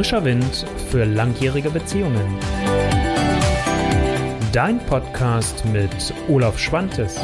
Frischer 0.00 0.24
Wind 0.24 0.64
für 0.90 1.04
langjährige 1.04 1.68
Beziehungen. 1.68 2.38
Dein 4.50 4.78
Podcast 4.86 5.62
mit 5.66 6.14
Olaf 6.26 6.58
Schwantes. 6.58 7.16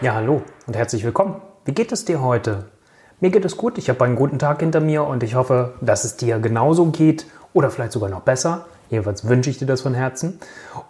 Ja, 0.00 0.14
hallo 0.14 0.42
und 0.66 0.74
herzlich 0.74 1.04
willkommen. 1.04 1.42
Wie 1.64 1.74
geht 1.74 1.92
es 1.92 2.04
dir 2.04 2.20
heute? 2.20 2.64
Mir 3.20 3.30
geht 3.30 3.44
es 3.44 3.56
gut, 3.56 3.78
ich 3.78 3.88
habe 3.88 4.04
einen 4.04 4.16
guten 4.16 4.40
Tag 4.40 4.58
hinter 4.58 4.80
mir 4.80 5.04
und 5.04 5.22
ich 5.22 5.36
hoffe, 5.36 5.74
dass 5.80 6.02
es 6.02 6.16
dir 6.16 6.40
genauso 6.40 6.86
geht 6.86 7.24
oder 7.52 7.70
vielleicht 7.70 7.92
sogar 7.92 8.10
noch 8.10 8.22
besser. 8.22 8.66
Jedenfalls 8.90 9.28
wünsche 9.28 9.50
ich 9.50 9.58
dir 9.58 9.66
das 9.66 9.82
von 9.82 9.94
Herzen. 9.94 10.38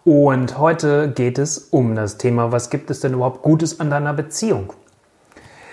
Und 0.05 0.59
heute 0.59 1.11
geht 1.11 1.39
es 1.39 1.59
um 1.59 1.95
das 1.95 2.19
Thema, 2.19 2.53
was 2.53 2.71
gibt 2.71 2.91
es 2.91 3.01
denn 3.01 3.15
überhaupt 3.15 3.43
Gutes 3.43 3.80
an 3.80 3.91
deiner 3.91 4.12
Beziehung? 4.12 4.73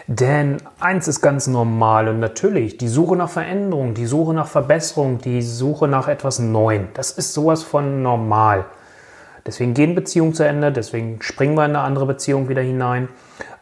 Denn 0.07 0.57
eins 0.79 1.07
ist 1.07 1.21
ganz 1.21 1.47
normal 1.47 2.07
und 2.07 2.19
natürlich, 2.19 2.77
die 2.77 2.87
Suche 2.87 3.15
nach 3.15 3.29
Veränderung, 3.29 3.95
die 3.95 4.05
Suche 4.05 4.35
nach 4.35 4.47
Verbesserung, 4.47 5.19
die 5.19 5.41
Suche 5.41 5.87
nach 5.87 6.07
etwas 6.07 6.37
Neuem, 6.37 6.89
das 6.93 7.11
ist 7.11 7.33
sowas 7.33 7.63
von 7.63 8.03
normal. 8.03 8.65
Deswegen 9.47 9.73
gehen 9.73 9.95
Beziehungen 9.95 10.33
zu 10.33 10.43
Ende, 10.43 10.71
deswegen 10.71 11.21
springen 11.21 11.55
wir 11.55 11.65
in 11.65 11.71
eine 11.71 11.81
andere 11.81 12.05
Beziehung 12.07 12.49
wieder 12.49 12.61
hinein. 12.61 13.09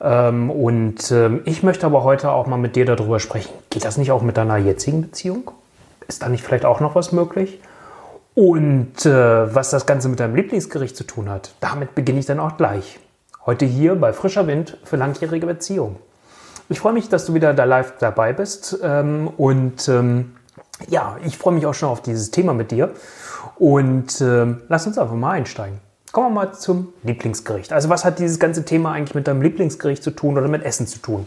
Ähm, 0.02 0.50
und 0.50 1.12
ähm, 1.12 1.42
ich 1.46 1.64
möchte 1.64 1.86
aber 1.86 2.04
heute 2.04 2.32
auch 2.32 2.48
mal 2.48 2.58
mit 2.58 2.76
dir 2.76 2.86
darüber 2.86 3.20
sprechen. 3.20 3.54
Geht 3.70 3.84
das 3.84 3.98
nicht 3.98 4.12
auch 4.12 4.22
mit 4.22 4.38
deiner 4.38 4.58
jetzigen 4.58 5.02
Beziehung? 5.02 5.52
Ist 6.08 6.24
da 6.24 6.30
nicht 6.30 6.44
vielleicht 6.44 6.64
auch 6.66 6.80
noch 6.80 6.96
was 6.96 7.12
möglich? 7.12 7.60
Und 8.36 9.06
äh, 9.06 9.56
was 9.56 9.70
das 9.70 9.86
Ganze 9.86 10.10
mit 10.10 10.20
deinem 10.20 10.36
Lieblingsgericht 10.36 10.96
zu 10.96 11.04
tun 11.04 11.30
hat, 11.30 11.54
damit 11.60 11.96
beginne 11.96 12.20
ich 12.20 12.26
dann 12.26 12.40
auch 12.40 12.58
gleich. 12.58 13.00
Heute 13.46 13.66
hier 13.66 13.96
bei 13.96 14.14
Frischer 14.14 14.48
Wind 14.48 14.78
für 14.84 14.96
langjährige 14.96 15.46
Beziehungen. 15.46 15.98
Ich 16.70 16.80
freue 16.80 16.94
mich, 16.94 17.10
dass 17.10 17.26
du 17.26 17.34
wieder 17.34 17.54
da 17.54 17.66
live 17.66 17.94
dabei 18.00 18.34
bist. 18.34 18.80
Ähm, 18.82 19.30
und 19.38 19.88
ähm, 19.90 20.36
ja, 20.88 21.18
ich 21.26 21.38
freue 21.38 21.54
mich 21.54 21.66
auch 21.66 21.74
schon 21.74 21.90
auf 21.90 22.02
dieses 22.02 22.32
Thema 22.32 22.54
mit 22.54 22.72
dir. 22.72 22.94
Und 23.58 24.22
ähm, 24.22 24.62
lass 24.70 24.88
uns 24.88 24.98
einfach 24.98 25.16
mal 25.16 25.32
einsteigen. 25.32 25.80
Kommen 26.14 26.28
wir 26.28 26.46
mal 26.46 26.52
zum 26.52 26.94
Lieblingsgericht. 27.02 27.74
Also 27.74 27.90
was 27.90 28.06
hat 28.06 28.20
dieses 28.20 28.38
ganze 28.38 28.64
Thema 28.66 28.92
eigentlich 28.92 29.16
mit 29.16 29.28
deinem 29.28 29.42
Lieblingsgericht 29.42 30.04
zu 30.04 30.12
tun 30.12 30.38
oder 30.38 30.48
mit 30.48 30.64
Essen 30.64 30.86
zu 30.86 31.00
tun? 31.00 31.26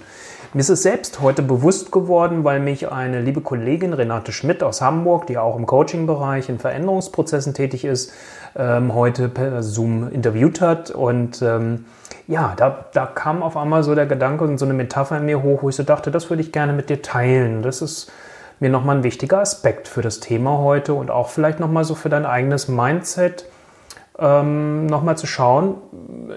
Mir 0.55 0.61
ist 0.61 0.69
es 0.69 0.84
selbst 0.84 1.20
heute 1.20 1.42
bewusst 1.42 1.91
geworden, 1.91 2.45
weil 2.45 2.61
mich 2.61 2.89
eine 2.92 3.20
liebe 3.20 3.41
Kollegin 3.41 3.95
Renate 3.95 4.31
Schmidt 4.31 4.62
aus 4.62 4.81
Hamburg, 4.83 5.27
die 5.27 5.39
auch 5.39 5.57
im 5.57 5.67
Coaching-Bereich 5.67 6.48
in 6.48 6.61
Veränderungsprozessen 6.61 7.53
tätig 7.53 7.84
ist, 7.84 8.12
ähm, 8.55 8.95
heute 8.95 9.29
per 9.29 9.64
Zoom 9.64 10.09
interviewt 10.09 10.61
hat. 10.61 10.92
Und 10.92 11.42
ähm, 11.42 11.87
ja, 12.29 12.55
da, 12.57 12.84
da 12.92 13.07
kam 13.07 13.42
auf 13.42 13.57
einmal 13.57 13.83
so 13.83 13.97
der 13.97 14.07
Gedanke 14.07 14.45
und 14.45 14.57
so 14.57 14.67
eine 14.67 14.75
Metapher 14.75 15.17
in 15.17 15.25
mir 15.25 15.42
hoch, 15.42 15.64
wo 15.64 15.69
ich 15.69 15.75
so 15.75 15.83
dachte, 15.83 16.12
das 16.12 16.31
würde 16.31 16.42
ich 16.42 16.53
gerne 16.53 16.73
mit 16.73 16.91
dir 16.91 17.03
teilen. 17.03 17.62
Das 17.62 17.83
ist 17.83 18.12
mir 18.61 18.70
nochmal 18.70 18.98
ein 18.98 19.03
wichtiger 19.03 19.41
Aspekt 19.41 19.89
für 19.89 20.03
das 20.03 20.20
Thema 20.20 20.59
heute 20.59 20.95
und 20.95 21.11
auch 21.11 21.29
vielleicht 21.29 21.59
nochmal 21.59 21.83
so 21.83 21.97
für 21.97 22.09
dein 22.09 22.25
eigenes 22.25 22.69
Mindset 22.69 23.47
ähm, 24.19 24.86
nochmal 24.86 25.19
zu 25.19 25.27
schauen, 25.27 25.75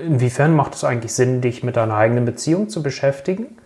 inwiefern 0.06 0.56
macht 0.56 0.76
es 0.76 0.84
eigentlich 0.84 1.14
Sinn, 1.14 1.42
dich 1.42 1.64
mit 1.64 1.78
deiner 1.78 1.96
eigenen 1.96 2.26
Beziehung 2.26 2.70
zu 2.70 2.84
beschäftigen, 2.84 3.58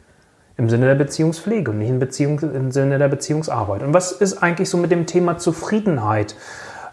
im 0.57 0.69
Sinne 0.69 0.85
der 0.85 0.95
Beziehungspflege 0.95 1.71
und 1.71 1.79
nicht 1.79 1.89
in 1.89 1.99
Beziehung, 1.99 2.39
im 2.39 2.71
Sinne 2.71 2.99
der 2.99 3.07
Beziehungsarbeit. 3.07 3.81
Und 3.81 3.93
was 3.93 4.11
ist 4.11 4.43
eigentlich 4.43 4.69
so 4.69 4.77
mit 4.77 4.91
dem 4.91 5.07
Thema 5.07 5.37
Zufriedenheit? 5.37 6.35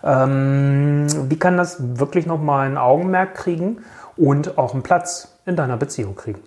Ähm, 0.02 1.06
wie 1.28 1.38
kann 1.38 1.58
das 1.58 1.98
wirklich 1.98 2.24
nochmal 2.26 2.66
ein 2.66 2.78
Augenmerk 2.78 3.34
kriegen 3.34 3.78
und 4.16 4.56
auch 4.56 4.72
einen 4.72 4.82
Platz 4.82 5.36
in 5.44 5.56
deiner 5.56 5.76
Beziehung 5.76 6.14
kriegen? 6.14 6.40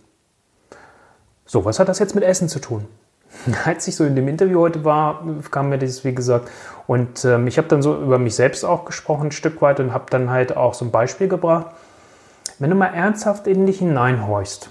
So, 1.46 1.66
was 1.66 1.80
hat 1.80 1.88
das 1.88 2.00
jetzt 2.00 2.16
mit 2.16 2.24
Essen 2.24 2.50
zu 2.50 2.60
tun? 2.60 2.88
als 3.66 3.88
ich 3.88 3.96
so 3.96 4.06
in 4.06 4.16
dem 4.16 4.28
Interview 4.28 4.60
heute 4.60 4.84
war, 4.84 5.24
kam 5.52 5.70
mir 5.70 5.78
das, 5.78 6.04
wie 6.04 6.16
gesagt, 6.16 6.50
und 6.88 7.24
ähm, 7.26 7.48
ich 7.48 7.58
habe 7.58 7.68
dann 7.68 7.82
so 7.82 7.96
über 7.96 8.20
mich 8.20 8.36
selbst 8.36 8.66
auch 8.66 8.86
gesprochen, 8.86 9.28
ein 9.28 9.32
Stück 9.32 9.62
weit, 9.62 9.80
und 9.80 9.94
habe 9.94 10.06
dann 10.10 10.30
halt 10.30 10.58
auch 10.58 10.74
so 10.74 10.86
ein 10.86 10.92
Beispiel 10.92 11.28
gebracht. 11.28 11.68
Wenn 12.60 12.70
du 12.70 12.76
mal 12.76 12.88
ernsthaft 12.88 13.48
in 13.48 13.66
dich 13.66 13.80
hineinhorchst, 13.80 14.70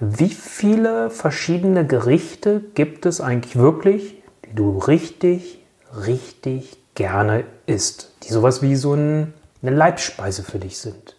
wie 0.00 0.30
viele 0.30 1.10
verschiedene 1.10 1.84
Gerichte 1.86 2.60
gibt 2.74 3.04
es 3.04 3.20
eigentlich 3.20 3.56
wirklich, 3.56 4.22
die 4.44 4.54
du 4.54 4.78
richtig, 4.78 5.64
richtig 6.06 6.78
gerne 6.94 7.44
isst, 7.66 8.12
die 8.22 8.32
sowas 8.32 8.62
wie 8.62 8.76
so 8.76 8.94
ein, 8.94 9.34
eine 9.62 9.72
Leibspeise 9.72 10.44
für 10.44 10.58
dich 10.58 10.78
sind? 10.78 11.16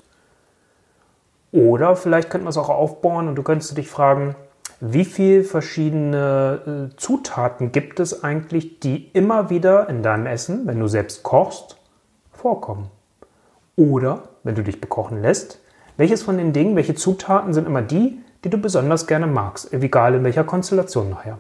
Oder 1.51 1.95
vielleicht 1.95 2.29
könnte 2.29 2.45
man 2.45 2.51
es 2.51 2.57
auch 2.57 2.69
aufbauen 2.69 3.27
und 3.27 3.35
du 3.35 3.43
könntest 3.43 3.77
dich 3.77 3.89
fragen, 3.89 4.35
wie 4.81 5.05
viele 5.05 5.43
verschiedene 5.43 6.89
äh, 6.91 6.95
Zutaten 6.95 7.71
gibt 7.71 7.99
es 7.99 8.23
eigentlich, 8.23 8.79
die 8.79 9.09
immer 9.13 9.49
wieder 9.49 9.89
in 9.89 10.03
deinem 10.03 10.25
Essen, 10.25 10.65
wenn 10.67 10.79
du 10.79 10.87
selbst 10.87 11.23
kochst, 11.23 11.77
vorkommen? 12.31 12.89
Oder, 13.75 14.23
wenn 14.43 14.55
du 14.55 14.63
dich 14.63 14.79
bekochen 14.79 15.21
lässt, 15.21 15.59
welches 15.97 16.23
von 16.23 16.37
den 16.37 16.53
Dingen, 16.53 16.75
welche 16.75 16.95
Zutaten 16.95 17.53
sind 17.53 17.67
immer 17.67 17.81
die, 17.81 18.21
die 18.43 18.49
du 18.49 18.57
besonders 18.57 19.05
gerne 19.05 19.27
magst, 19.27 19.73
egal 19.73 20.15
in 20.15 20.23
welcher 20.23 20.45
Konstellation 20.45 21.09
nachher? 21.09 21.39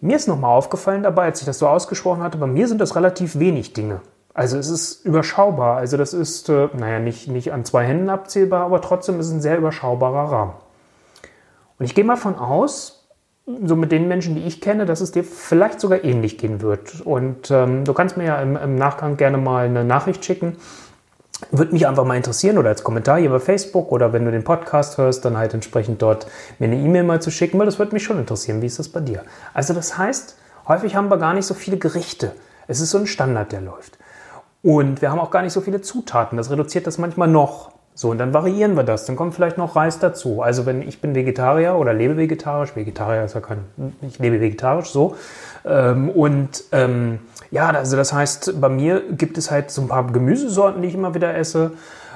Mir 0.00 0.16
ist 0.16 0.28
nochmal 0.28 0.56
aufgefallen 0.56 1.02
dabei, 1.04 1.24
als 1.24 1.40
ich 1.40 1.46
das 1.46 1.58
so 1.58 1.68
ausgesprochen 1.68 2.22
hatte, 2.22 2.38
bei 2.38 2.46
mir 2.46 2.68
sind 2.68 2.80
das 2.80 2.96
relativ 2.96 3.38
wenig 3.38 3.72
Dinge. 3.72 4.00
Also 4.34 4.56
es 4.56 4.68
ist 4.68 5.04
überschaubar. 5.04 5.78
Also 5.78 5.96
das 5.96 6.14
ist, 6.14 6.48
äh, 6.48 6.68
naja, 6.76 7.00
nicht, 7.00 7.26
nicht 7.26 7.52
an 7.52 7.64
zwei 7.64 7.84
Händen 7.84 8.08
abzählbar, 8.08 8.64
aber 8.64 8.80
trotzdem 8.80 9.18
ist 9.18 9.26
es 9.26 9.32
ein 9.32 9.40
sehr 9.40 9.58
überschaubarer 9.58 10.30
Rahmen. 10.30 10.52
Und 11.78 11.84
ich 11.84 11.94
gehe 11.94 12.04
mal 12.04 12.16
von 12.16 12.36
aus, 12.36 12.98
so 13.64 13.76
mit 13.76 13.92
den 13.92 14.08
Menschen, 14.08 14.34
die 14.34 14.42
ich 14.42 14.60
kenne, 14.60 14.84
dass 14.84 15.00
es 15.00 15.12
dir 15.12 15.24
vielleicht 15.24 15.80
sogar 15.80 16.04
ähnlich 16.04 16.36
gehen 16.38 16.60
wird. 16.60 17.00
Und 17.00 17.50
ähm, 17.50 17.84
du 17.84 17.94
kannst 17.94 18.16
mir 18.16 18.24
ja 18.24 18.42
im, 18.42 18.56
im, 18.56 18.74
Nachgang 18.74 19.16
gerne 19.16 19.38
mal 19.38 19.64
eine 19.66 19.84
Nachricht 19.84 20.24
schicken. 20.24 20.56
Würde 21.50 21.72
mich 21.72 21.86
einfach 21.86 22.04
mal 22.04 22.16
interessieren 22.16 22.58
oder 22.58 22.68
als 22.68 22.82
Kommentar 22.82 23.18
hier 23.18 23.30
bei 23.30 23.38
Facebook 23.38 23.92
oder 23.92 24.12
wenn 24.12 24.24
du 24.24 24.32
den 24.32 24.44
Podcast 24.44 24.98
hörst, 24.98 25.24
dann 25.24 25.38
halt 25.38 25.54
entsprechend 25.54 26.02
dort 26.02 26.26
mir 26.58 26.66
eine 26.66 26.76
E-Mail 26.76 27.04
mal 27.04 27.22
zu 27.22 27.30
schicken, 27.30 27.58
weil 27.58 27.66
das 27.66 27.78
würde 27.78 27.94
mich 27.94 28.02
schon 28.02 28.18
interessieren. 28.18 28.60
Wie 28.60 28.66
ist 28.66 28.78
das 28.78 28.88
bei 28.88 29.00
dir? 29.00 29.22
Also 29.54 29.72
das 29.72 29.96
heißt, 29.96 30.36
häufig 30.66 30.96
haben 30.96 31.08
wir 31.08 31.16
gar 31.16 31.32
nicht 31.32 31.46
so 31.46 31.54
viele 31.54 31.78
Gerichte. 31.78 32.32
Es 32.66 32.80
ist 32.80 32.90
so 32.90 32.98
ein 32.98 33.06
Standard, 33.06 33.52
der 33.52 33.60
läuft. 33.60 33.98
Und 34.62 35.00
wir 35.00 35.10
haben 35.10 35.20
auch 35.20 35.30
gar 35.30 35.42
nicht 35.42 35.52
so 35.52 35.60
viele 35.60 35.80
Zutaten. 35.80 36.36
Das 36.36 36.50
reduziert 36.50 36.86
das 36.86 36.98
manchmal 36.98 37.28
noch. 37.28 37.70
So, 37.98 38.12
und 38.12 38.18
dann 38.18 38.32
variieren 38.32 38.76
wir 38.76 38.84
das. 38.84 39.06
Dann 39.06 39.16
kommt 39.16 39.34
vielleicht 39.34 39.58
noch 39.58 39.74
Reis 39.74 39.98
dazu. 39.98 40.40
Also 40.40 40.66
wenn 40.66 40.82
ich 40.82 41.00
bin 41.00 41.16
Vegetarier 41.16 41.74
oder 41.74 41.92
lebe 41.92 42.16
vegetarisch, 42.16 42.76
Vegetarier 42.76 43.24
ist 43.24 43.34
ja 43.34 43.40
kein, 43.40 43.64
ich 44.02 44.20
lebe 44.20 44.40
vegetarisch 44.40 44.90
so. 44.90 45.16
Ähm, 45.64 46.08
und 46.08 46.62
ähm, 46.70 47.18
ja, 47.50 47.68
also 47.70 47.96
das 47.96 48.12
heißt, 48.12 48.60
bei 48.60 48.68
mir 48.68 49.02
gibt 49.10 49.36
es 49.36 49.50
halt 49.50 49.72
so 49.72 49.82
ein 49.82 49.88
paar 49.88 50.06
Gemüsesorten, 50.12 50.80
die 50.80 50.86
ich 50.86 50.94
immer 50.94 51.12
wieder 51.16 51.36
esse. 51.36 51.72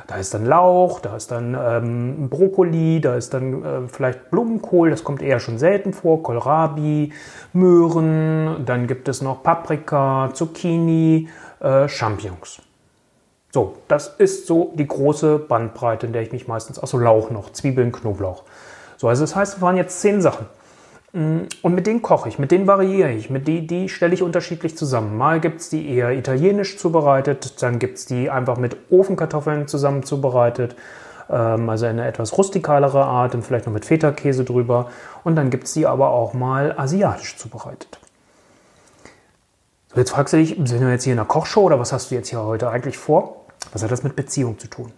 Da 0.07 0.19
ist 0.19 0.33
dann 0.35 0.47
Lauch, 0.47 1.01
da 1.01 1.17
ist 1.17 1.33
dann 1.33 1.59
ähm, 1.61 2.29
Brokkoli, 2.29 3.01
da 3.01 3.17
ist 3.17 3.35
dann 3.35 3.65
äh, 3.65 3.89
vielleicht 3.89 4.31
Blumenkohl, 4.31 4.91
das 4.91 5.03
kommt 5.03 5.21
eher 5.21 5.41
schon 5.41 5.59
selten 5.59 5.93
vor, 5.93 6.23
Kohlrabi, 6.23 7.13
Möhren, 7.55 8.65
dann 8.67 8.87
gibt 8.87 9.09
es 9.09 9.21
noch 9.21 9.43
Paprika, 9.43 10.31
Zucchini, 10.33 11.29
äh, 11.59 11.89
Champignons. 11.89 12.63
So, 13.53 13.77
das 13.87 14.09
ist 14.17 14.47
so 14.47 14.73
die 14.77 14.89
große 14.89 15.39
Bandbreite, 15.39 16.07
in 16.07 16.15
der 16.15 16.23
ich 16.23 16.33
mich 16.33 16.49
meistens, 16.49 16.79
also 16.79 16.97
Lauch 16.97 17.31
noch, 17.31 17.53
Zwiebeln, 17.53 17.93
Knoblauch. 17.93 18.45
So, 18.97 19.09
also 19.09 19.23
das 19.25 19.37
heißt, 19.37 19.57
es 19.57 19.61
waren 19.61 19.77
jetzt 19.77 20.01
zehn 20.01 20.23
Sachen. 20.23 20.47
Mm, 21.13 21.41
und 21.61 21.75
mit 21.75 21.87
denen 21.87 22.01
koche 22.01 22.31
ich, 22.31 22.39
mit 22.39 22.51
denen 22.51 22.67
variiere 22.67 23.13
ich, 23.13 23.29
mit 23.29 23.47
die, 23.47 23.67
die 23.67 23.91
stelle 23.91 24.15
ich 24.15 24.23
unterschiedlich 24.23 24.79
zusammen. 24.79 25.19
Mal 25.19 25.39
gibt 25.39 25.61
es 25.61 25.69
die 25.69 25.87
eher 25.87 26.13
italienisch 26.13 26.79
zubereitet, 26.79 27.63
dann 27.63 27.79
gibt 27.79 27.99
es 27.99 28.07
die 28.07 28.31
einfach 28.31 28.57
mit 28.57 28.75
Ofenkartoffeln 28.91 29.69
zusammen 29.69 30.03
zubereitet, 30.03 30.75
ähm, 31.29 31.69
also 31.69 31.85
eine 31.85 32.07
etwas 32.07 32.39
rustikalere 32.39 33.05
Art 33.05 33.35
und 33.35 33.43
vielleicht 33.43 33.67
noch 33.67 33.75
mit 33.75 33.85
Feta-Käse 33.85 34.45
drüber. 34.45 34.89
Und 35.25 35.37
dann 35.37 35.51
gibt 35.51 35.65
es 35.65 35.75
die 35.75 35.87
aber 35.87 36.09
auch 36.09 36.33
mal 36.33 36.73
asiatisch 36.79 37.37
zubereitet. 37.37 37.99
So, 39.93 39.99
jetzt 39.99 40.11
fragst 40.11 40.33
du 40.33 40.39
dich, 40.39 40.57
sind 40.65 40.81
wir 40.81 40.91
jetzt 40.91 41.05
hier 41.05 41.13
in 41.13 41.19
einer 41.19 41.29
Kochshow 41.29 41.65
oder 41.65 41.79
was 41.79 41.93
hast 41.93 42.11
du 42.11 42.15
jetzt 42.15 42.31
hier 42.31 42.43
heute 42.43 42.71
eigentlich 42.71 42.97
vor? 42.97 43.42
Was 43.73 43.83
hat 43.83 43.91
das 43.91 44.03
mit 44.03 44.17
Beziehung 44.17 44.59
zu 44.59 44.69
tun? 44.69 44.93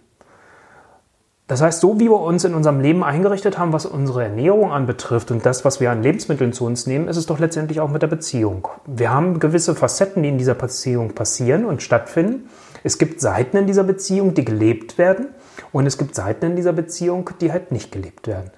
Das 1.47 1.61
heißt, 1.61 1.79
so 1.79 1.99
wie 1.99 2.09
wir 2.09 2.19
uns 2.19 2.43
in 2.43 2.55
unserem 2.55 2.79
Leben 2.79 3.03
eingerichtet 3.03 3.59
haben, 3.59 3.71
was 3.71 3.85
unsere 3.85 4.23
Ernährung 4.23 4.71
anbetrifft 4.71 5.29
und 5.29 5.45
das, 5.45 5.63
was 5.63 5.79
wir 5.79 5.91
an 5.91 6.01
Lebensmitteln 6.01 6.53
zu 6.53 6.65
uns 6.65 6.87
nehmen, 6.87 7.07
ist 7.07 7.17
es 7.17 7.27
doch 7.27 7.37
letztendlich 7.37 7.79
auch 7.79 7.89
mit 7.89 8.01
der 8.01 8.07
Beziehung. 8.07 8.67
Wir 8.87 9.11
haben 9.11 9.39
gewisse 9.39 9.75
Facetten, 9.75 10.23
die 10.23 10.29
in 10.29 10.39
dieser 10.39 10.55
Beziehung 10.55 11.13
passieren 11.13 11.65
und 11.65 11.83
stattfinden. 11.83 12.49
Es 12.83 12.97
gibt 12.97 13.21
Seiten 13.21 13.57
in 13.57 13.67
dieser 13.67 13.83
Beziehung, 13.83 14.33
die 14.33 14.43
gelebt 14.43 14.97
werden 14.97 15.27
und 15.71 15.85
es 15.85 15.99
gibt 15.99 16.15
Seiten 16.15 16.45
in 16.47 16.55
dieser 16.55 16.73
Beziehung, 16.73 17.29
die 17.39 17.51
halt 17.51 17.71
nicht 17.71 17.91
gelebt 17.91 18.27
werden. 18.27 18.49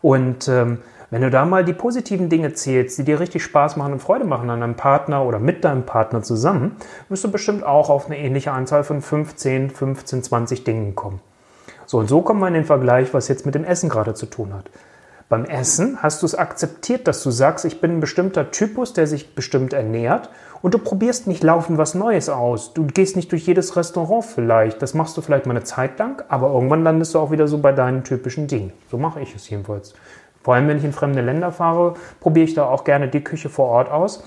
Und 0.00 0.46
ähm, 0.46 0.78
wenn 1.10 1.22
du 1.22 1.30
da 1.30 1.44
mal 1.44 1.64
die 1.64 1.72
positiven 1.72 2.28
Dinge 2.28 2.52
zählst, 2.52 2.98
die 2.98 3.04
dir 3.04 3.20
richtig 3.20 3.44
Spaß 3.44 3.76
machen 3.76 3.92
und 3.92 4.02
Freude 4.02 4.24
machen 4.24 4.50
an 4.50 4.60
deinem 4.60 4.74
Partner 4.74 5.24
oder 5.24 5.38
mit 5.38 5.64
deinem 5.64 5.84
Partner 5.84 6.22
zusammen, 6.22 6.76
wirst 7.08 7.24
du 7.24 7.30
bestimmt 7.30 7.64
auch 7.64 7.90
auf 7.90 8.06
eine 8.06 8.18
ähnliche 8.18 8.52
Anzahl 8.52 8.84
von 8.84 9.02
15, 9.02 9.70
15, 9.70 10.22
20 10.22 10.64
Dingen 10.64 10.94
kommen. 10.94 11.20
So 11.86 11.98
und 11.98 12.08
so 12.08 12.22
kommen 12.22 12.40
wir 12.40 12.48
in 12.48 12.54
den 12.54 12.64
Vergleich, 12.64 13.14
was 13.14 13.28
jetzt 13.28 13.46
mit 13.46 13.54
dem 13.54 13.64
Essen 13.64 13.88
gerade 13.88 14.14
zu 14.14 14.26
tun 14.26 14.52
hat. 14.52 14.70
Beim 15.28 15.44
Essen 15.44 15.98
hast 16.02 16.22
du 16.22 16.26
es 16.26 16.36
akzeptiert, 16.36 17.08
dass 17.08 17.22
du 17.24 17.32
sagst, 17.32 17.64
ich 17.64 17.80
bin 17.80 17.96
ein 17.96 18.00
bestimmter 18.00 18.52
Typus, 18.52 18.92
der 18.92 19.08
sich 19.08 19.34
bestimmt 19.34 19.72
ernährt 19.72 20.30
und 20.62 20.72
du 20.72 20.78
probierst 20.78 21.26
nicht 21.26 21.42
laufend 21.42 21.78
was 21.78 21.94
Neues 21.94 22.28
aus. 22.28 22.74
Du 22.74 22.86
gehst 22.86 23.16
nicht 23.16 23.32
durch 23.32 23.44
jedes 23.44 23.74
Restaurant 23.74 24.24
vielleicht. 24.24 24.82
Das 24.82 24.94
machst 24.94 25.16
du 25.16 25.22
vielleicht 25.22 25.46
mal 25.46 25.56
eine 25.56 25.64
Zeit 25.64 25.98
lang, 25.98 26.22
aber 26.28 26.52
irgendwann 26.52 26.84
landest 26.84 27.14
du 27.14 27.18
auch 27.18 27.32
wieder 27.32 27.48
so 27.48 27.58
bei 27.58 27.72
deinen 27.72 28.04
typischen 28.04 28.46
Dingen. 28.46 28.72
So 28.88 28.98
mache 28.98 29.20
ich 29.20 29.34
es 29.34 29.50
jedenfalls. 29.50 29.94
Vor 30.46 30.54
allem, 30.54 30.68
wenn 30.68 30.78
ich 30.78 30.84
in 30.84 30.92
fremde 30.92 31.22
Länder 31.22 31.50
fahre, 31.50 31.94
probiere 32.20 32.44
ich 32.44 32.54
da 32.54 32.66
auch 32.66 32.84
gerne 32.84 33.08
die 33.08 33.24
Küche 33.24 33.48
vor 33.48 33.66
Ort 33.66 33.90
aus. 33.90 34.22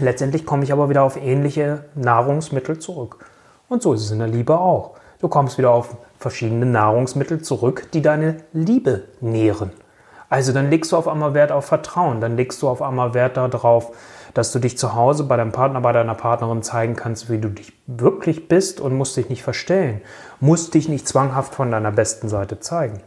Letztendlich 0.00 0.44
komme 0.44 0.64
ich 0.64 0.72
aber 0.72 0.90
wieder 0.90 1.04
auf 1.04 1.16
ähnliche 1.16 1.84
Nahrungsmittel 1.94 2.80
zurück. 2.80 3.24
Und 3.68 3.80
so 3.80 3.92
ist 3.92 4.00
es 4.00 4.10
in 4.10 4.18
der 4.18 4.26
Liebe 4.26 4.58
auch. 4.58 4.96
Du 5.20 5.28
kommst 5.28 5.56
wieder 5.56 5.70
auf 5.70 5.96
verschiedene 6.18 6.66
Nahrungsmittel 6.66 7.40
zurück, 7.40 7.86
die 7.92 8.02
deine 8.02 8.38
Liebe 8.52 9.04
nähren. 9.20 9.70
Also 10.28 10.52
dann 10.52 10.70
legst 10.70 10.90
du 10.90 10.96
auf 10.96 11.06
einmal 11.06 11.34
Wert 11.34 11.52
auf 11.52 11.66
Vertrauen, 11.66 12.20
dann 12.20 12.36
legst 12.36 12.60
du 12.60 12.68
auf 12.68 12.82
einmal 12.82 13.14
Wert 13.14 13.36
darauf, 13.36 13.92
dass 14.34 14.50
du 14.50 14.58
dich 14.58 14.76
zu 14.76 14.96
Hause 14.96 15.22
bei 15.22 15.36
deinem 15.36 15.52
Partner, 15.52 15.80
bei 15.80 15.92
deiner 15.92 16.16
Partnerin 16.16 16.64
zeigen 16.64 16.96
kannst, 16.96 17.30
wie 17.30 17.38
du 17.38 17.48
dich 17.48 17.72
wirklich 17.86 18.48
bist 18.48 18.80
und 18.80 18.96
musst 18.96 19.16
dich 19.16 19.28
nicht 19.28 19.44
verstellen, 19.44 20.00
musst 20.40 20.74
dich 20.74 20.88
nicht 20.88 21.06
zwanghaft 21.06 21.54
von 21.54 21.70
deiner 21.70 21.92
besten 21.92 22.28
Seite 22.28 22.58
zeigen. 22.58 23.02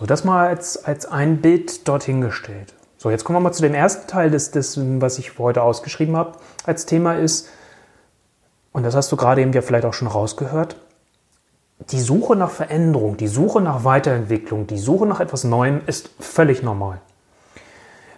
So, 0.00 0.06
das 0.06 0.24
mal 0.24 0.48
als, 0.48 0.82
als 0.82 1.04
ein 1.04 1.42
Bild 1.42 1.86
dorthin 1.86 2.22
gestellt. 2.22 2.72
So, 2.96 3.10
jetzt 3.10 3.24
kommen 3.24 3.36
wir 3.36 3.40
mal 3.40 3.52
zu 3.52 3.60
dem 3.60 3.74
ersten 3.74 4.08
Teil 4.08 4.30
des, 4.30 4.50
des, 4.50 4.80
was 4.98 5.18
ich 5.18 5.38
heute 5.38 5.62
ausgeschrieben 5.62 6.16
habe, 6.16 6.38
als 6.64 6.86
Thema 6.86 7.16
ist, 7.16 7.50
und 8.72 8.84
das 8.84 8.96
hast 8.96 9.12
du 9.12 9.16
gerade 9.16 9.42
eben 9.42 9.52
ja 9.52 9.60
vielleicht 9.60 9.84
auch 9.84 9.92
schon 9.92 10.08
rausgehört, 10.08 10.76
die 11.90 12.00
Suche 12.00 12.34
nach 12.34 12.48
Veränderung, 12.48 13.18
die 13.18 13.28
Suche 13.28 13.60
nach 13.60 13.84
Weiterentwicklung, 13.84 14.66
die 14.66 14.78
Suche 14.78 15.04
nach 15.04 15.20
etwas 15.20 15.44
Neuem 15.44 15.82
ist 15.86 16.08
völlig 16.18 16.62
normal. 16.62 17.02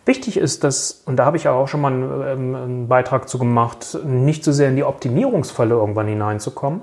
Wichtig 0.05 0.37
ist, 0.37 0.63
dass, 0.63 1.03
und 1.05 1.17
da 1.17 1.25
habe 1.25 1.37
ich 1.37 1.45
ja 1.45 1.53
auch 1.53 1.67
schon 1.67 1.81
mal 1.81 1.93
einen, 1.93 2.23
ähm, 2.27 2.55
einen 2.55 2.89
Beitrag 2.89 3.29
zu 3.29 3.41
gemacht, 3.41 3.99
nicht 4.05 4.45
so 4.45 4.53
sehr 4.53 4.69
in 4.69 4.77
die 4.77 4.85
Optimierungsfalle 4.85 5.75
irgendwann 5.75 6.07
hineinzukommen, 6.07 6.83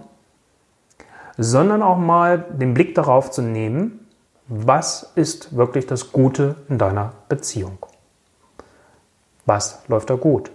sondern 1.37 1.83
auch 1.83 1.97
mal 1.97 2.43
den 2.49 2.73
Blick 2.73 2.95
darauf 2.95 3.31
zu 3.31 3.41
nehmen, 3.41 3.98
was 4.49 5.11
ist 5.15 5.55
wirklich 5.55 5.87
das 5.87 6.11
Gute 6.11 6.55
in 6.67 6.77
deiner 6.77 7.13
Beziehung? 7.29 7.77
Was 9.45 9.79
läuft 9.87 10.09
da 10.09 10.15
gut? 10.15 10.51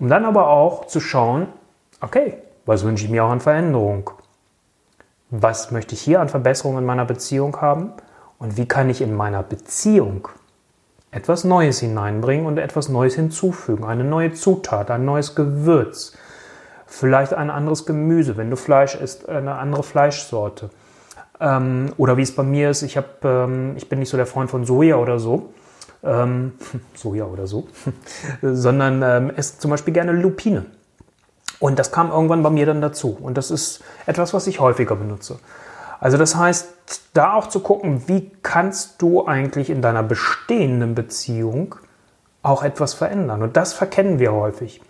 Um 0.00 0.08
dann 0.08 0.24
aber 0.24 0.48
auch 0.48 0.86
zu 0.86 0.98
schauen, 1.00 1.46
okay, 2.00 2.38
was 2.66 2.84
wünsche 2.84 3.04
ich 3.04 3.10
mir 3.10 3.24
auch 3.24 3.30
an 3.30 3.40
Veränderung? 3.40 4.10
was 5.30 5.70
möchte 5.70 5.94
ich 5.94 6.00
hier 6.00 6.20
an 6.20 6.28
Verbesserungen 6.28 6.80
in 6.80 6.86
meiner 6.86 7.04
Beziehung 7.04 7.60
haben 7.60 7.92
und 8.38 8.56
wie 8.56 8.66
kann 8.66 8.88
ich 8.88 9.00
in 9.00 9.14
meiner 9.14 9.42
Beziehung 9.42 10.28
etwas 11.10 11.44
Neues 11.44 11.80
hineinbringen 11.80 12.46
und 12.46 12.58
etwas 12.58 12.88
Neues 12.88 13.14
hinzufügen, 13.14 13.84
eine 13.84 14.04
neue 14.04 14.32
Zutat, 14.32 14.90
ein 14.90 15.04
neues 15.04 15.34
Gewürz, 15.34 16.12
vielleicht 16.86 17.34
ein 17.34 17.50
anderes 17.50 17.86
Gemüse, 17.86 18.36
wenn 18.36 18.50
du 18.50 18.56
Fleisch 18.56 18.94
isst, 18.94 19.28
eine 19.28 19.54
andere 19.54 19.82
Fleischsorte. 19.82 20.70
Ähm, 21.40 21.92
oder 21.96 22.16
wie 22.16 22.22
es 22.22 22.34
bei 22.34 22.42
mir 22.42 22.70
ist, 22.70 22.82
ich, 22.82 22.96
hab, 22.96 23.24
ähm, 23.24 23.74
ich 23.76 23.88
bin 23.88 23.98
nicht 23.98 24.08
so 24.08 24.16
der 24.16 24.26
Freund 24.26 24.50
von 24.50 24.64
Soja 24.64 24.96
oder 24.96 25.18
so, 25.18 25.52
ähm, 26.02 26.52
Soja 26.94 27.24
oder 27.24 27.46
so, 27.46 27.68
sondern 28.42 29.02
ähm, 29.02 29.32
esse 29.36 29.58
zum 29.58 29.70
Beispiel 29.70 29.94
gerne 29.94 30.12
Lupine. 30.12 30.66
Und 31.60 31.78
das 31.78 31.90
kam 31.90 32.10
irgendwann 32.10 32.42
bei 32.42 32.50
mir 32.50 32.66
dann 32.66 32.80
dazu. 32.80 33.16
Und 33.20 33.36
das 33.36 33.50
ist 33.50 33.82
etwas, 34.06 34.32
was 34.32 34.46
ich 34.46 34.60
häufiger 34.60 34.94
benutze. 34.94 35.38
Also 36.00 36.16
das 36.16 36.36
heißt, 36.36 36.68
da 37.14 37.34
auch 37.34 37.48
zu 37.48 37.60
gucken, 37.60 38.04
wie 38.06 38.30
kannst 38.42 39.02
du 39.02 39.26
eigentlich 39.26 39.68
in 39.70 39.82
deiner 39.82 40.04
bestehenden 40.04 40.94
Beziehung 40.94 41.74
auch 42.42 42.62
etwas 42.62 42.94
verändern. 42.94 43.42
Und 43.42 43.56
das 43.56 43.72
verkennen 43.72 44.20
wir 44.20 44.32
häufig. 44.32 44.80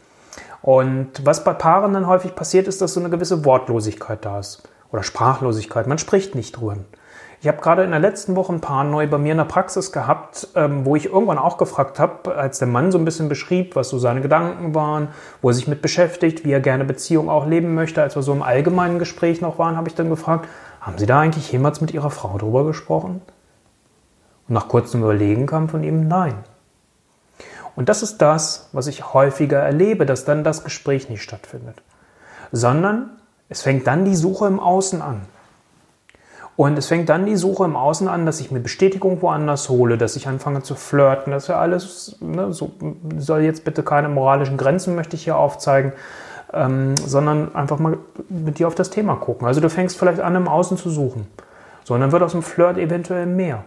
Und 0.60 1.24
was 1.24 1.44
bei 1.44 1.54
Paaren 1.54 1.94
dann 1.94 2.06
häufig 2.06 2.34
passiert, 2.34 2.68
ist, 2.68 2.82
dass 2.82 2.94
so 2.94 3.00
eine 3.00 3.10
gewisse 3.10 3.44
Wortlosigkeit 3.44 4.24
da 4.24 4.40
ist. 4.40 4.62
Oder 4.90 5.02
Sprachlosigkeit. 5.02 5.86
Man 5.86 5.98
spricht 5.98 6.34
nicht 6.34 6.52
drüber. 6.52 6.76
Ich 7.40 7.46
habe 7.46 7.60
gerade 7.60 7.84
in 7.84 7.92
der 7.92 8.00
letzten 8.00 8.34
Woche 8.34 8.52
ein 8.52 8.60
paar 8.60 8.82
neu 8.82 9.06
bei 9.06 9.16
mir 9.16 9.30
in 9.30 9.38
der 9.38 9.44
Praxis 9.44 9.92
gehabt, 9.92 10.48
ähm, 10.56 10.84
wo 10.84 10.96
ich 10.96 11.06
irgendwann 11.06 11.38
auch 11.38 11.56
gefragt 11.56 12.00
habe, 12.00 12.34
als 12.34 12.58
der 12.58 12.66
Mann 12.66 12.90
so 12.90 12.98
ein 12.98 13.04
bisschen 13.04 13.28
beschrieb, 13.28 13.76
was 13.76 13.90
so 13.90 13.98
seine 13.98 14.20
Gedanken 14.20 14.74
waren, 14.74 15.08
wo 15.40 15.50
er 15.50 15.54
sich 15.54 15.68
mit 15.68 15.80
beschäftigt, 15.80 16.44
wie 16.44 16.50
er 16.50 16.60
gerne 16.60 16.84
Beziehung 16.84 17.30
auch 17.30 17.46
leben 17.46 17.74
möchte. 17.74 18.02
Als 18.02 18.16
wir 18.16 18.22
so 18.22 18.32
im 18.32 18.42
allgemeinen 18.42 18.98
Gespräch 18.98 19.40
noch 19.40 19.56
waren, 19.58 19.76
habe 19.76 19.88
ich 19.88 19.94
dann 19.94 20.10
gefragt, 20.10 20.48
haben 20.80 20.98
Sie 20.98 21.06
da 21.06 21.20
eigentlich 21.20 21.52
jemals 21.52 21.80
mit 21.80 21.92
Ihrer 21.92 22.10
Frau 22.10 22.38
drüber 22.38 22.64
gesprochen? 22.64 23.22
Und 24.48 24.54
nach 24.54 24.66
kurzem 24.66 25.02
Überlegen 25.02 25.46
kam 25.46 25.68
von 25.68 25.84
ihm 25.84 26.08
Nein. 26.08 26.34
Und 27.76 27.88
das 27.88 28.02
ist 28.02 28.18
das, 28.18 28.68
was 28.72 28.88
ich 28.88 29.14
häufiger 29.14 29.60
erlebe, 29.60 30.06
dass 30.06 30.24
dann 30.24 30.42
das 30.42 30.64
Gespräch 30.64 31.08
nicht 31.08 31.22
stattfindet. 31.22 31.82
Sondern 32.50 33.17
es 33.48 33.62
fängt 33.62 33.86
dann 33.86 34.04
die 34.04 34.16
Suche 34.16 34.46
im 34.46 34.60
Außen 34.60 35.02
an. 35.02 35.22
Und 36.56 36.76
es 36.76 36.88
fängt 36.88 37.08
dann 37.08 37.24
die 37.24 37.36
Suche 37.36 37.64
im 37.64 37.76
Außen 37.76 38.08
an, 38.08 38.26
dass 38.26 38.40
ich 38.40 38.50
mir 38.50 38.58
Bestätigung 38.58 39.22
woanders 39.22 39.68
hole, 39.68 39.96
dass 39.96 40.16
ich 40.16 40.26
anfange 40.26 40.62
zu 40.62 40.74
flirten. 40.74 41.32
Das 41.32 41.44
ist 41.44 41.48
ja 41.48 41.60
alles, 41.60 42.16
ne, 42.20 42.52
so, 42.52 42.72
soll 43.16 43.42
jetzt 43.42 43.64
bitte 43.64 43.84
keine 43.84 44.08
moralischen 44.08 44.56
Grenzen, 44.56 44.96
möchte 44.96 45.14
ich 45.14 45.22
hier 45.22 45.36
aufzeigen, 45.36 45.92
ähm, 46.52 46.96
sondern 46.96 47.54
einfach 47.54 47.78
mal 47.78 47.98
mit 48.28 48.58
dir 48.58 48.66
auf 48.66 48.74
das 48.74 48.90
Thema 48.90 49.14
gucken. 49.14 49.46
Also 49.46 49.60
du 49.60 49.70
fängst 49.70 49.96
vielleicht 49.96 50.20
an, 50.20 50.34
im 50.34 50.48
Außen 50.48 50.76
zu 50.76 50.90
suchen. 50.90 51.28
So, 51.84 51.94
und 51.94 52.00
dann 52.00 52.10
wird 52.10 52.24
aus 52.24 52.32
dem 52.32 52.42
Flirt 52.42 52.76
eventuell 52.76 53.26
mehr. 53.26 53.62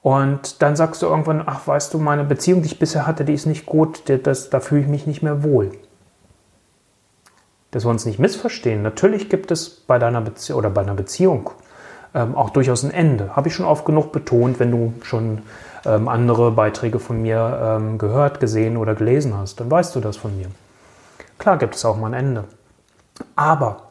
Und 0.00 0.62
dann 0.62 0.76
sagst 0.76 1.02
du 1.02 1.06
irgendwann, 1.06 1.42
ach, 1.44 1.66
weißt 1.66 1.92
du, 1.92 1.98
meine 1.98 2.22
Beziehung, 2.22 2.62
die 2.62 2.68
ich 2.68 2.78
bisher 2.78 3.08
hatte, 3.08 3.24
die 3.24 3.34
ist 3.34 3.46
nicht 3.46 3.66
gut, 3.66 4.04
das, 4.22 4.50
da 4.50 4.60
fühle 4.60 4.82
ich 4.82 4.86
mich 4.86 5.08
nicht 5.08 5.22
mehr 5.22 5.42
wohl. 5.42 5.72
Dass 7.70 7.84
wir 7.84 7.90
uns 7.90 8.06
nicht 8.06 8.18
missverstehen. 8.18 8.82
Natürlich 8.82 9.28
gibt 9.28 9.50
es 9.50 9.68
bei 9.68 9.98
deiner 9.98 10.20
Beziehung 10.20 10.58
oder 10.58 10.70
bei 10.70 10.80
einer 10.80 10.94
Beziehung 10.94 11.50
ähm, 12.14 12.34
auch 12.34 12.50
durchaus 12.50 12.82
ein 12.82 12.90
Ende. 12.90 13.36
Habe 13.36 13.48
ich 13.48 13.54
schon 13.54 13.66
oft 13.66 13.84
genug 13.84 14.12
betont, 14.12 14.58
wenn 14.58 14.70
du 14.70 14.94
schon 15.02 15.42
ähm, 15.84 16.08
andere 16.08 16.50
Beiträge 16.50 16.98
von 16.98 17.22
mir 17.22 17.78
ähm, 17.78 17.98
gehört, 17.98 18.40
gesehen 18.40 18.76
oder 18.76 18.94
gelesen 18.94 19.36
hast, 19.36 19.60
dann 19.60 19.70
weißt 19.70 19.94
du 19.94 20.00
das 20.00 20.16
von 20.16 20.36
mir. 20.36 20.48
Klar 21.38 21.58
gibt 21.58 21.74
es 21.74 21.84
auch 21.84 21.96
mal 21.96 22.08
ein 22.08 22.14
Ende. 22.14 22.44
Aber 23.36 23.84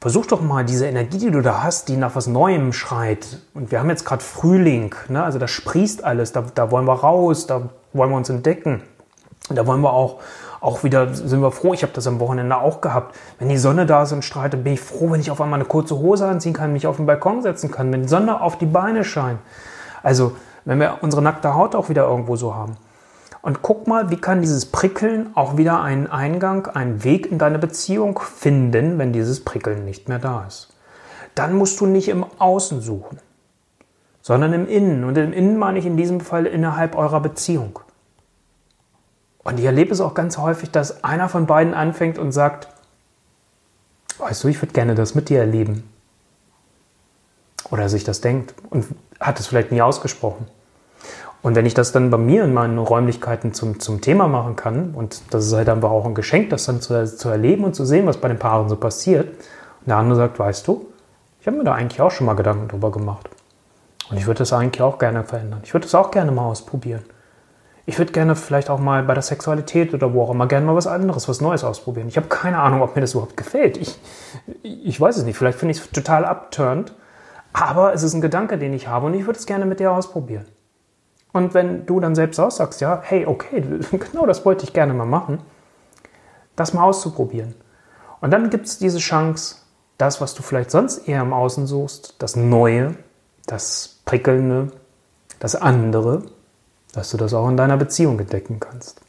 versuch 0.00 0.26
doch 0.26 0.40
mal 0.40 0.64
diese 0.64 0.86
Energie, 0.86 1.18
die 1.18 1.30
du 1.30 1.42
da 1.42 1.62
hast, 1.62 1.88
die 1.88 1.96
nach 1.96 2.14
was 2.14 2.26
Neuem 2.26 2.72
schreit. 2.72 3.38
Und 3.54 3.70
wir 3.70 3.80
haben 3.80 3.90
jetzt 3.90 4.04
gerade 4.04 4.22
Frühling, 4.22 4.94
ne? 5.08 5.22
also 5.22 5.38
da 5.38 5.48
sprießt 5.48 6.04
alles, 6.04 6.32
da, 6.32 6.44
da 6.54 6.70
wollen 6.70 6.86
wir 6.86 6.94
raus, 6.94 7.46
da 7.46 7.70
wollen 7.92 8.10
wir 8.10 8.16
uns 8.16 8.30
entdecken. 8.30 8.82
Da 9.48 9.66
wollen 9.66 9.80
wir 9.80 9.92
auch 9.92 10.20
auch 10.66 10.82
wieder 10.82 11.14
sind 11.14 11.40
wir 11.40 11.52
froh, 11.52 11.74
ich 11.74 11.82
habe 11.82 11.92
das 11.92 12.08
am 12.08 12.18
Wochenende 12.18 12.56
auch 12.56 12.80
gehabt. 12.80 13.14
Wenn 13.38 13.48
die 13.48 13.56
Sonne 13.56 13.86
da 13.86 14.02
ist 14.02 14.10
und 14.10 14.24
strahlt, 14.24 14.52
dann 14.52 14.64
bin 14.64 14.72
ich 14.72 14.80
froh, 14.80 15.12
wenn 15.12 15.20
ich 15.20 15.30
auf 15.30 15.40
einmal 15.40 15.60
eine 15.60 15.68
kurze 15.68 15.96
Hose 15.96 16.26
anziehen 16.26 16.54
kann, 16.54 16.72
mich 16.72 16.88
auf 16.88 16.96
den 16.96 17.06
Balkon 17.06 17.42
setzen 17.42 17.70
kann, 17.70 17.92
wenn 17.92 18.02
die 18.02 18.08
Sonne 18.08 18.40
auf 18.40 18.58
die 18.58 18.66
Beine 18.66 19.04
scheint. 19.04 19.38
Also, 20.02 20.36
wenn 20.64 20.80
wir 20.80 20.98
unsere 21.02 21.22
nackte 21.22 21.54
Haut 21.54 21.76
auch 21.76 21.88
wieder 21.88 22.08
irgendwo 22.08 22.34
so 22.34 22.54
haben. 22.54 22.76
Und 23.42 23.62
guck 23.62 23.86
mal, 23.86 24.10
wie 24.10 24.16
kann 24.16 24.40
dieses 24.40 24.66
Prickeln 24.66 25.30
auch 25.36 25.56
wieder 25.56 25.80
einen 25.82 26.08
Eingang, 26.08 26.66
einen 26.66 27.04
Weg 27.04 27.30
in 27.30 27.38
deine 27.38 27.60
Beziehung 27.60 28.18
finden, 28.18 28.98
wenn 28.98 29.12
dieses 29.12 29.44
Prickeln 29.44 29.84
nicht 29.84 30.08
mehr 30.08 30.18
da 30.18 30.46
ist. 30.48 30.74
Dann 31.36 31.54
musst 31.54 31.78
du 31.78 31.86
nicht 31.86 32.08
im 32.08 32.26
Außen 32.38 32.80
suchen, 32.80 33.20
sondern 34.20 34.52
im 34.52 34.66
Innen. 34.66 35.04
Und 35.04 35.16
im 35.16 35.32
Innen 35.32 35.58
meine 35.58 35.78
ich 35.78 35.86
in 35.86 35.96
diesem 35.96 36.18
Fall 36.18 36.44
innerhalb 36.44 36.96
eurer 36.96 37.20
Beziehung. 37.20 37.78
Und 39.46 39.60
ich 39.60 39.64
erlebe 39.64 39.92
es 39.92 40.00
auch 40.00 40.14
ganz 40.14 40.38
häufig, 40.38 40.72
dass 40.72 41.04
einer 41.04 41.28
von 41.28 41.46
beiden 41.46 41.72
anfängt 41.72 42.18
und 42.18 42.32
sagt, 42.32 42.66
weißt 44.18 44.42
du, 44.42 44.48
ich 44.48 44.60
würde 44.60 44.72
gerne 44.72 44.96
das 44.96 45.14
mit 45.14 45.28
dir 45.28 45.38
erleben. 45.38 45.88
Oder 47.70 47.88
sich 47.88 48.02
das 48.02 48.20
denkt 48.20 48.54
und 48.70 48.86
hat 49.20 49.38
es 49.38 49.46
vielleicht 49.46 49.70
nie 49.70 49.82
ausgesprochen. 49.82 50.48
Und 51.42 51.54
wenn 51.54 51.64
ich 51.64 51.74
das 51.74 51.92
dann 51.92 52.10
bei 52.10 52.18
mir 52.18 52.42
in 52.42 52.54
meinen 52.54 52.76
Räumlichkeiten 52.76 53.54
zum, 53.54 53.78
zum 53.78 54.00
Thema 54.00 54.26
machen 54.26 54.56
kann, 54.56 54.94
und 54.94 55.22
das 55.30 55.46
ist 55.46 55.52
halt 55.52 55.68
einfach 55.68 55.90
auch 55.90 56.06
ein 56.06 56.16
Geschenk, 56.16 56.50
das 56.50 56.64
dann 56.64 56.80
zu, 56.80 57.06
zu 57.06 57.28
erleben 57.28 57.62
und 57.62 57.76
zu 57.76 57.86
sehen, 57.86 58.04
was 58.06 58.16
bei 58.16 58.26
den 58.26 58.40
Paaren 58.40 58.68
so 58.68 58.74
passiert, 58.74 59.28
und 59.28 59.86
der 59.86 59.98
andere 59.98 60.16
sagt, 60.16 60.40
weißt 60.40 60.66
du, 60.66 60.88
ich 61.40 61.46
habe 61.46 61.56
mir 61.56 61.62
da 61.62 61.74
eigentlich 61.74 62.00
auch 62.00 62.10
schon 62.10 62.26
mal 62.26 62.34
Gedanken 62.34 62.66
drüber 62.66 62.90
gemacht. 62.90 63.28
Und 64.10 64.16
ich 64.16 64.26
würde 64.26 64.38
das 64.38 64.52
eigentlich 64.52 64.82
auch 64.82 64.98
gerne 64.98 65.22
verändern. 65.22 65.60
Ich 65.62 65.72
würde 65.72 65.84
das 65.84 65.94
auch 65.94 66.10
gerne 66.10 66.32
mal 66.32 66.46
ausprobieren 66.46 67.04
ich 67.86 67.98
würde 67.98 68.12
gerne 68.12 68.34
vielleicht 68.34 68.68
auch 68.68 68.80
mal 68.80 69.04
bei 69.04 69.14
der 69.14 69.22
Sexualität 69.22 69.94
oder 69.94 70.12
wo 70.12 70.22
auch 70.22 70.30
immer 70.30 70.48
gerne 70.48 70.66
mal 70.66 70.74
was 70.74 70.88
anderes, 70.88 71.28
was 71.28 71.40
Neues 71.40 71.62
ausprobieren. 71.62 72.08
Ich 72.08 72.16
habe 72.16 72.26
keine 72.26 72.58
Ahnung, 72.58 72.82
ob 72.82 72.96
mir 72.96 73.00
das 73.00 73.12
überhaupt 73.12 73.36
gefällt. 73.36 73.76
Ich, 73.76 73.96
ich 74.62 75.00
weiß 75.00 75.16
es 75.16 75.24
nicht. 75.24 75.38
Vielleicht 75.38 75.58
finde 75.58 75.72
ich 75.72 75.78
es 75.78 75.90
total 75.90 76.24
abturnt. 76.24 76.94
Aber 77.52 77.94
es 77.94 78.02
ist 78.02 78.12
ein 78.12 78.20
Gedanke, 78.20 78.58
den 78.58 78.74
ich 78.74 78.88
habe 78.88 79.06
und 79.06 79.14
ich 79.14 79.24
würde 79.24 79.38
es 79.38 79.46
gerne 79.46 79.64
mit 79.64 79.80
dir 79.80 79.92
ausprobieren. 79.92 80.44
Und 81.32 81.54
wenn 81.54 81.86
du 81.86 82.00
dann 82.00 82.14
selbst 82.14 82.40
auch 82.40 82.50
sagst, 82.50 82.80
ja, 82.80 83.00
hey, 83.02 83.24
okay, 83.24 83.62
genau 83.92 84.26
das 84.26 84.44
wollte 84.44 84.64
ich 84.64 84.72
gerne 84.72 84.92
mal 84.92 85.06
machen, 85.06 85.38
das 86.56 86.74
mal 86.74 86.82
auszuprobieren. 86.82 87.54
Und 88.20 88.32
dann 88.32 88.50
gibt 88.50 88.66
es 88.66 88.78
diese 88.78 88.98
Chance, 88.98 89.56
das, 89.96 90.20
was 90.20 90.34
du 90.34 90.42
vielleicht 90.42 90.70
sonst 90.70 91.08
eher 91.08 91.22
im 91.22 91.32
Außen 91.32 91.66
suchst, 91.66 92.16
das 92.18 92.36
Neue, 92.36 92.96
das 93.46 94.00
Prickelnde, 94.04 94.72
das 95.38 95.54
andere, 95.54 96.24
dass 96.96 97.10
du 97.10 97.18
das 97.18 97.34
auch 97.34 97.48
in 97.48 97.56
deiner 97.58 97.76
Beziehung 97.76 98.18
entdecken 98.18 98.58
kannst. 98.58 99.00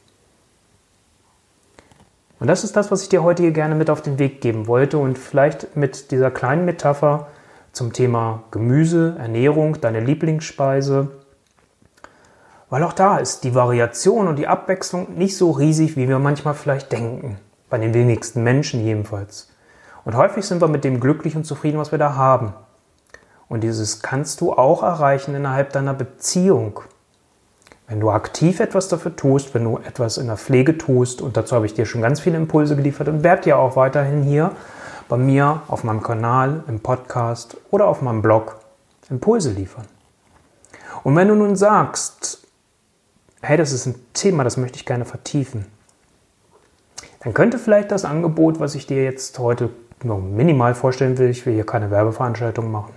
Und 2.38 2.46
das 2.46 2.62
ist 2.62 2.76
das, 2.76 2.90
was 2.90 3.02
ich 3.02 3.08
dir 3.08 3.22
heute 3.22 3.42
hier 3.42 3.52
gerne 3.52 3.74
mit 3.74 3.90
auf 3.90 4.02
den 4.02 4.18
Weg 4.18 4.40
geben 4.40 4.66
wollte 4.66 4.98
und 4.98 5.18
vielleicht 5.18 5.74
mit 5.74 6.10
dieser 6.10 6.30
kleinen 6.30 6.66
Metapher 6.66 7.28
zum 7.72 7.92
Thema 7.92 8.44
Gemüse, 8.50 9.16
Ernährung, 9.18 9.80
deine 9.80 10.00
Lieblingsspeise. 10.00 11.08
Weil 12.70 12.84
auch 12.84 12.92
da 12.92 13.16
ist 13.16 13.42
die 13.42 13.54
Variation 13.54 14.28
und 14.28 14.36
die 14.36 14.46
Abwechslung 14.46 15.14
nicht 15.14 15.36
so 15.36 15.50
riesig, 15.50 15.96
wie 15.96 16.08
wir 16.08 16.18
manchmal 16.18 16.54
vielleicht 16.54 16.92
denken. 16.92 17.38
Bei 17.70 17.78
den 17.78 17.94
wenigsten 17.94 18.42
Menschen 18.42 18.84
jedenfalls. 18.84 19.48
Und 20.04 20.14
häufig 20.14 20.44
sind 20.44 20.60
wir 20.60 20.68
mit 20.68 20.84
dem 20.84 21.00
glücklich 21.00 21.36
und 21.36 21.44
zufrieden, 21.44 21.78
was 21.78 21.90
wir 21.90 21.98
da 21.98 22.14
haben. 22.14 22.52
Und 23.48 23.62
dieses 23.62 24.00
kannst 24.02 24.42
du 24.42 24.52
auch 24.52 24.82
erreichen 24.82 25.34
innerhalb 25.34 25.72
deiner 25.72 25.94
Beziehung. 25.94 26.80
Wenn 27.88 28.00
du 28.00 28.10
aktiv 28.10 28.60
etwas 28.60 28.88
dafür 28.88 29.16
tust, 29.16 29.54
wenn 29.54 29.64
du 29.64 29.78
etwas 29.78 30.18
in 30.18 30.26
der 30.26 30.36
Pflege 30.36 30.76
tust, 30.76 31.22
und 31.22 31.38
dazu 31.38 31.56
habe 31.56 31.64
ich 31.64 31.72
dir 31.72 31.86
schon 31.86 32.02
ganz 32.02 32.20
viele 32.20 32.36
Impulse 32.36 32.76
geliefert 32.76 33.08
und 33.08 33.24
werde 33.24 33.42
dir 33.42 33.58
auch 33.58 33.76
weiterhin 33.76 34.22
hier 34.22 34.52
bei 35.08 35.16
mir 35.16 35.62
auf 35.68 35.84
meinem 35.84 36.02
Kanal, 36.02 36.64
im 36.68 36.80
Podcast 36.80 37.56
oder 37.70 37.86
auf 37.86 38.02
meinem 38.02 38.20
Blog 38.20 38.56
Impulse 39.08 39.52
liefern. 39.52 39.86
Und 41.02 41.16
wenn 41.16 41.28
du 41.28 41.34
nun 41.34 41.56
sagst, 41.56 42.46
hey, 43.40 43.56
das 43.56 43.72
ist 43.72 43.86
ein 43.86 43.94
Thema, 44.12 44.44
das 44.44 44.58
möchte 44.58 44.76
ich 44.76 44.84
gerne 44.84 45.06
vertiefen, 45.06 45.64
dann 47.20 47.32
könnte 47.32 47.58
vielleicht 47.58 47.90
das 47.90 48.04
Angebot, 48.04 48.60
was 48.60 48.74
ich 48.74 48.86
dir 48.86 49.02
jetzt 49.02 49.38
heute 49.38 49.70
nur 50.02 50.18
minimal 50.18 50.74
vorstellen 50.74 51.16
will, 51.16 51.30
ich 51.30 51.46
will 51.46 51.54
hier 51.54 51.66
keine 51.66 51.90
Werbeveranstaltung 51.90 52.70
machen, 52.70 52.92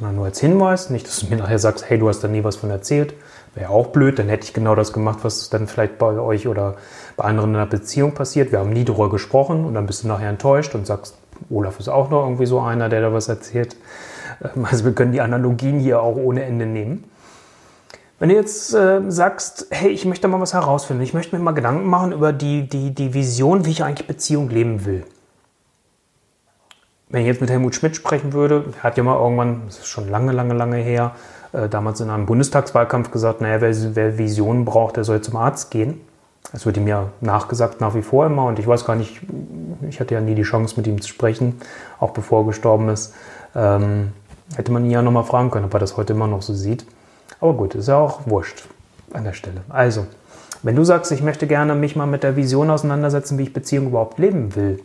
sondern 0.00 0.16
nur 0.16 0.24
als 0.24 0.40
Hinweis, 0.40 0.90
nicht, 0.90 1.06
dass 1.06 1.20
du 1.20 1.26
mir 1.26 1.36
nachher 1.36 1.60
sagst, 1.60 1.88
hey, 1.88 1.98
du 1.98 2.08
hast 2.08 2.24
da 2.24 2.28
nie 2.28 2.42
was 2.42 2.56
von 2.56 2.70
erzählt, 2.70 3.14
Wäre 3.54 3.70
auch 3.70 3.88
blöd, 3.88 4.18
dann 4.18 4.28
hätte 4.28 4.44
ich 4.44 4.52
genau 4.52 4.76
das 4.76 4.92
gemacht, 4.92 5.20
was 5.22 5.50
dann 5.50 5.66
vielleicht 5.66 5.98
bei 5.98 6.18
euch 6.18 6.46
oder 6.46 6.76
bei 7.16 7.24
anderen 7.24 7.50
in 7.50 7.56
einer 7.56 7.66
Beziehung 7.66 8.14
passiert. 8.14 8.52
Wir 8.52 8.60
haben 8.60 8.70
nie 8.70 8.84
darüber 8.84 9.10
gesprochen 9.10 9.64
und 9.64 9.74
dann 9.74 9.86
bist 9.86 10.04
du 10.04 10.08
nachher 10.08 10.30
enttäuscht 10.30 10.74
und 10.76 10.86
sagst, 10.86 11.16
Olaf 11.50 11.80
ist 11.80 11.88
auch 11.88 12.10
noch 12.10 12.22
irgendwie 12.24 12.46
so 12.46 12.60
einer, 12.60 12.88
der 12.88 13.00
da 13.00 13.12
was 13.12 13.28
erzählt. 13.28 13.76
Ähm, 14.42 14.66
also 14.70 14.84
wir 14.84 14.92
können 14.92 15.10
die 15.10 15.20
Analogien 15.20 15.80
hier 15.80 16.00
auch 16.00 16.16
ohne 16.16 16.44
Ende 16.44 16.64
nehmen. 16.64 17.04
Wenn 18.20 18.28
du 18.28 18.36
jetzt 18.36 18.72
äh, 18.72 19.00
sagst, 19.08 19.66
hey, 19.70 19.90
ich 19.90 20.04
möchte 20.04 20.28
mal 20.28 20.40
was 20.40 20.54
herausfinden, 20.54 21.02
ich 21.02 21.14
möchte 21.14 21.34
mir 21.34 21.42
mal 21.42 21.52
Gedanken 21.52 21.86
machen 21.86 22.12
über 22.12 22.32
die, 22.32 22.68
die, 22.68 22.94
die 22.94 23.14
Vision, 23.14 23.64
wie 23.64 23.70
ich 23.70 23.82
eigentlich 23.82 24.06
Beziehung 24.06 24.48
leben 24.50 24.84
will. 24.84 25.04
Wenn 27.10 27.22
ich 27.22 27.26
jetzt 27.26 27.40
mit 27.40 27.50
Helmut 27.50 27.74
Schmidt 27.74 27.96
sprechen 27.96 28.32
würde, 28.32 28.64
er 28.78 28.82
hat 28.84 28.96
ja 28.96 29.02
mal 29.02 29.18
irgendwann, 29.18 29.62
das 29.66 29.78
ist 29.78 29.88
schon 29.88 30.08
lange, 30.08 30.30
lange, 30.30 30.54
lange 30.54 30.76
her, 30.76 31.12
äh, 31.52 31.68
damals 31.68 32.00
in 32.00 32.08
einem 32.08 32.24
Bundestagswahlkampf 32.24 33.10
gesagt, 33.10 33.40
naja, 33.40 33.60
wer, 33.60 33.74
wer 33.96 34.16
Visionen 34.16 34.64
braucht, 34.64 34.96
der 34.96 35.02
soll 35.02 35.20
zum 35.20 35.36
Arzt 35.36 35.72
gehen. 35.72 36.00
Das 36.52 36.66
wird 36.66 36.76
ihm 36.76 36.86
ja 36.86 37.08
nachgesagt 37.20 37.80
nach 37.80 37.94
wie 37.94 38.02
vor 38.02 38.26
immer 38.26 38.46
und 38.46 38.58
ich 38.58 38.66
weiß 38.66 38.84
gar 38.84 38.96
nicht, 38.96 39.20
ich 39.88 40.00
hatte 40.00 40.14
ja 40.14 40.20
nie 40.20 40.34
die 40.34 40.42
Chance 40.42 40.74
mit 40.76 40.86
ihm 40.86 41.00
zu 41.00 41.08
sprechen, 41.08 41.60
auch 41.98 42.10
bevor 42.10 42.42
er 42.42 42.46
gestorben 42.46 42.88
ist. 42.88 43.12
Ähm, 43.54 44.12
hätte 44.56 44.72
man 44.72 44.84
ihn 44.84 44.90
ja 44.90 45.02
nochmal 45.02 45.24
fragen 45.24 45.50
können, 45.50 45.66
ob 45.66 45.74
er 45.74 45.80
das 45.80 45.96
heute 45.96 46.12
immer 46.12 46.26
noch 46.26 46.42
so 46.42 46.54
sieht. 46.54 46.86
Aber 47.40 47.54
gut, 47.54 47.74
ist 47.74 47.88
ja 47.88 47.98
auch 47.98 48.20
wurscht 48.26 48.64
an 49.12 49.24
der 49.24 49.32
Stelle. 49.32 49.62
Also, 49.68 50.06
wenn 50.62 50.76
du 50.76 50.84
sagst, 50.84 51.10
ich 51.12 51.22
möchte 51.22 51.46
gerne 51.46 51.74
mich 51.74 51.96
mal 51.96 52.06
mit 52.06 52.22
der 52.22 52.36
Vision 52.36 52.70
auseinandersetzen, 52.70 53.38
wie 53.38 53.44
ich 53.44 53.52
Beziehung 53.52 53.86
überhaupt 53.86 54.18
leben 54.18 54.54
will, 54.54 54.80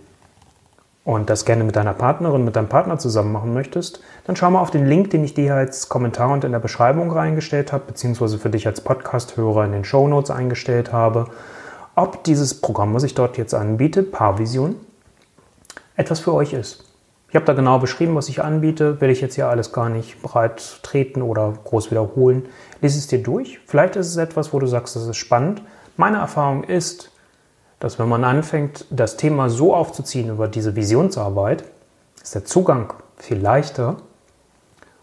und 1.06 1.30
das 1.30 1.46
gerne 1.46 1.64
mit 1.64 1.76
deiner 1.76 1.94
Partnerin, 1.94 2.44
mit 2.44 2.56
deinem 2.56 2.68
Partner 2.68 2.98
zusammen 2.98 3.32
machen 3.32 3.54
möchtest, 3.54 4.02
dann 4.26 4.36
schau 4.36 4.50
mal 4.50 4.60
auf 4.60 4.72
den 4.72 4.88
Link, 4.88 5.12
den 5.12 5.24
ich 5.24 5.36
dir 5.36 5.56
als 5.56 5.88
Kommentar 5.88 6.32
und 6.32 6.44
in 6.44 6.52
der 6.52 6.60
Beschreibung 6.60 7.12
reingestellt 7.12 7.72
habe, 7.72 7.86
beziehungsweise 7.88 8.40
für 8.40 8.50
dich 8.50 8.66
als 8.66 8.82
Podcast-Hörer 8.82 9.66
in 9.66 9.72
den 9.72 9.86
Show 9.86 10.08
Notes 10.08 10.32
eingestellt 10.32 10.92
habe, 10.92 11.28
ob 11.96 12.24
dieses 12.24 12.60
Programm, 12.60 12.94
was 12.96 13.04
ich 13.04 13.14
dort 13.14 13.38
jetzt 13.38 13.54
anbiete, 13.54 14.02
Paarvision, 14.02 14.76
etwas 15.96 16.20
für 16.20 16.34
euch 16.34 16.54
ist. 16.54 16.84
Ich 17.30 17.36
habe 17.36 17.46
da 17.46 17.54
genau 17.54 17.78
beschrieben, 17.80 18.16
was 18.16 18.28
ich 18.28 18.44
anbiete, 18.44 19.00
will 19.00 19.10
ich 19.10 19.22
jetzt 19.22 19.36
hier 19.36 19.48
alles 19.48 19.72
gar 19.72 19.90
nicht 19.90 20.22
breit 20.24 20.80
treten 20.82 21.22
oder 21.22 21.54
groß 21.66 21.92
wiederholen. 21.92 22.48
Lies 22.82 22.98
es 22.98 23.08
dir 23.08 23.22
durch. 23.22 23.60
Vielleicht 23.68 23.96
ist 23.96 24.08
es 24.08 24.18
etwas, 24.18 24.54
wo 24.54 24.60
du 24.60 24.66
sagst, 24.68 24.96
das 24.96 25.06
ist 25.06 25.18
spannend. 25.18 25.62
Meine 25.98 26.18
Erfahrung 26.18 26.64
ist, 26.64 27.12
dass 27.80 28.00
wenn 28.00 28.10
man 28.10 28.24
anfängt, 28.24 28.86
das 28.90 29.18
Thema 29.18 29.50
so 29.50 29.76
aufzuziehen 29.76 30.30
über 30.30 30.48
diese 30.48 30.76
Visionsarbeit, 30.76 31.64
ist 32.22 32.36
der 32.36 32.46
Zugang 32.46 32.94
viel 33.18 33.38
leichter 33.38 33.98